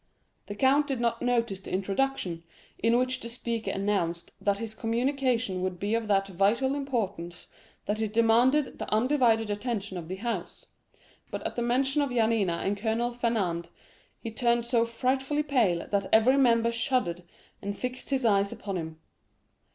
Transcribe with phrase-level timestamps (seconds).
[0.47, 2.41] The count did not notice the introduction,
[2.79, 7.45] in which the speaker announced that his communication would be of that vital importance
[7.85, 10.65] that it demanded the undivided attention of the House;
[11.29, 13.69] but at the mention of Yanina and Colonel Fernand,
[14.19, 17.21] he turned so frightfully pale that every member shuddered
[17.61, 18.97] and fixed his eyes upon him.